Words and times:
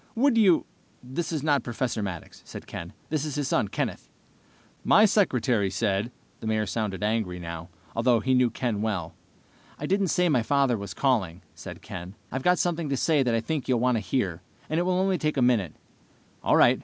Would 0.15 0.35
you...." 0.35 0.65
"This 1.03 1.31
is 1.31 1.43
not 1.43 1.61
Professor 1.61 2.01
Maddox," 2.01 2.41
said 2.43 2.65
Ken. 2.65 2.93
"I'm 3.11 3.11
his 3.19 3.47
son, 3.47 3.67
Kenneth." 3.67 4.09
"My 4.83 5.05
secretary 5.05 5.69
said...." 5.69 6.11
The 6.39 6.47
Mayor 6.47 6.65
sounded 6.65 7.03
angry 7.03 7.37
now, 7.37 7.69
although 7.95 8.19
he 8.19 8.33
knew 8.33 8.49
Ken 8.49 8.81
well. 8.81 9.13
"I 9.77 9.85
didn't 9.85 10.07
say 10.07 10.27
my 10.27 10.41
father 10.41 10.75
was 10.75 10.95
calling," 10.95 11.43
said 11.53 11.83
Ken. 11.83 12.15
"I've 12.31 12.41
got 12.41 12.57
something 12.57 12.89
to 12.89 12.97
say 12.97 13.21
that 13.21 13.35
I 13.35 13.41
think 13.41 13.69
you 13.69 13.75
will 13.75 13.81
want 13.81 13.95
to 13.97 14.01
hear, 14.01 14.41
and 14.71 14.79
it 14.79 14.83
will 14.87 14.97
take 15.19 15.37
only 15.37 15.45
a 15.45 15.51
minute." 15.53 15.75
"All 16.43 16.55
right. 16.55 16.79